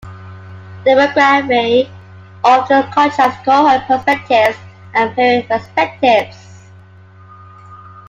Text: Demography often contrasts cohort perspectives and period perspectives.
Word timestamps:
Demography 0.83 1.87
often 2.43 2.91
contrasts 2.91 3.39
cohort 3.45 3.83
perspectives 3.85 4.57
and 4.95 5.13
period 5.13 5.47
perspectives. 5.47 6.71